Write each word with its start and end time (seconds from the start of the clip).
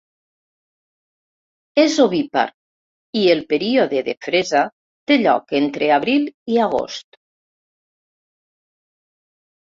És 1.81 1.97
ovípar 2.05 2.45
i 3.19 3.25
el 3.33 3.43
període 3.51 4.01
de 4.07 4.15
fresa 4.27 4.61
té 5.11 5.17
lloc 5.23 5.53
entre 5.59 5.89
abril 5.99 6.25
i 6.55 6.57
agost. 6.69 7.21